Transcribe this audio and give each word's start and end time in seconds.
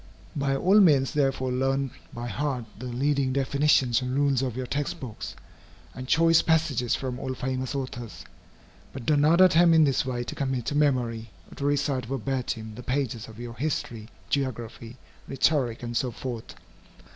By 0.35 0.55
all 0.55 0.79
means, 0.79 1.11
therefore, 1.13 1.51
learn 1.51 1.91
by 2.11 2.27
heart 2.27 2.65
the 2.79 2.87
leading 2.87 3.33
definitions 3.33 4.01
and 4.01 4.15
rules 4.15 4.41
of 4.41 4.57
your 4.57 4.65
text 4.65 4.99
books, 4.99 5.35
and 5.93 6.07
choice 6.07 6.41
passages 6.41 6.95
from 6.95 7.19
all 7.19 7.35
famous 7.35 7.75
authors. 7.75 8.25
But 8.93 9.05
do 9.05 9.15
not 9.15 9.41
attempt 9.41 9.75
in 9.75 9.83
this 9.83 10.03
way 10.03 10.23
to 10.23 10.33
commit 10.33 10.65
to 10.65 10.75
memory, 10.75 11.29
or 11.51 11.55
to 11.55 11.65
recite 11.65 12.07
verbatim, 12.07 12.73
the 12.73 12.81
pages 12.81 13.27
of 13.27 13.39
your 13.39 13.53
history, 13.53 14.09
geography, 14.27 14.97
rhetoric, 15.29 15.83
and 15.83 15.95
so 15.95 16.09
forth. 16.09 16.55